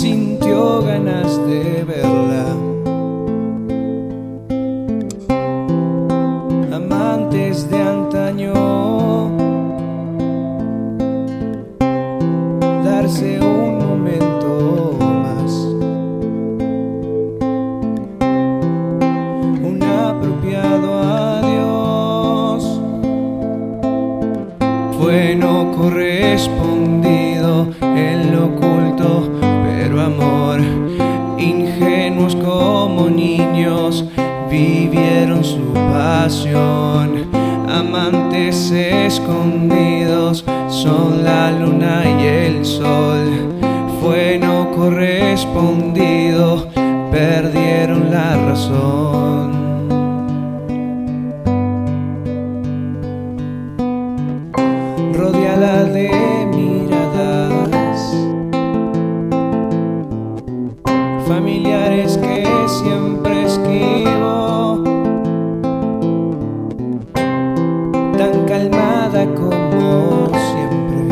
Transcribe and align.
sintió 0.00 0.82
ganas 0.82 1.38
de 1.46 1.82
verla. 1.84 2.44
Amantes 6.70 7.70
de 7.70 7.82
antaño, 7.82 8.52
darse 12.84 13.45
vivieron 34.50 35.44
su 35.44 35.72
pasión. 35.92 37.26
Amantes 37.68 38.70
escondidos 38.70 40.44
son 40.68 41.24
la 41.24 41.52
luna 41.52 42.02
y 42.04 42.24
el 42.26 42.64
sol. 42.64 43.52
Fue 44.00 44.38
no 44.40 44.70
correspondido, 44.72 46.68
perdieron 47.10 48.10
la 48.10 48.36
razón. 48.36 49.65
Como 69.34 70.28
siempre, 70.50 71.02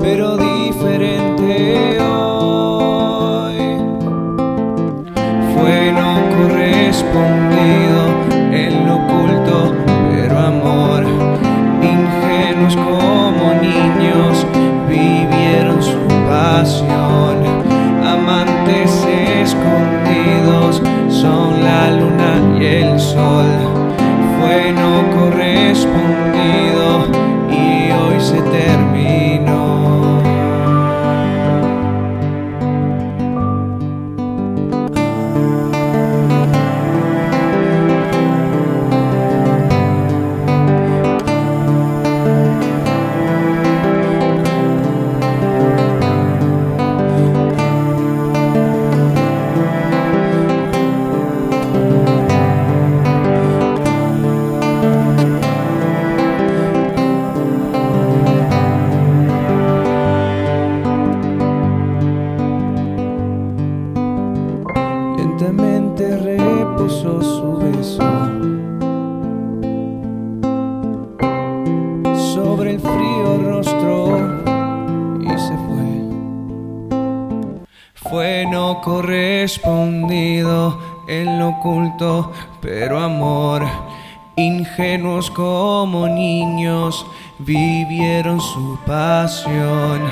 pero 0.00 0.36
diferente 0.36 1.98
hoy. 2.00 3.58
Fue 5.54 5.92
no 5.92 6.10
correspondido 6.36 8.00
en 8.52 8.86
lo 8.86 8.94
oculto, 8.96 9.74
pero 10.10 10.38
amor, 10.38 11.04
ingenuos 11.82 12.76
como 12.76 13.54
niños, 13.60 14.46
vivieron 14.88 15.82
su 15.82 15.98
pasión. 16.28 17.42
Amantes 18.04 19.06
escondidos 19.42 20.82
son 21.08 21.62
la 21.62 21.90
luna 21.90 22.60
y 22.60 22.64
el 22.66 23.00
sol. 23.00 23.53
Fue 25.94 26.02
no 26.02 26.08
correspondido 26.08 26.33
su 66.88 67.56
beso 67.56 68.02
sobre 72.34 72.72
el 72.72 72.80
frío 72.80 73.38
rostro 73.42 74.42
y 75.20 75.28
se 75.28 75.56
fue. 75.66 76.02
Fue 77.94 78.46
no 78.50 78.80
correspondido 78.82 80.78
en 81.08 81.38
lo 81.38 81.48
oculto, 81.50 82.32
pero 82.60 83.00
amor, 83.00 83.64
ingenuos 84.36 85.30
como 85.30 86.06
niños, 86.06 87.06
vivieron 87.38 88.40
su 88.40 88.78
pasión. 88.86 90.02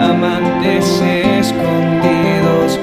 Amantes 0.00 1.00
escondidos 1.00 2.78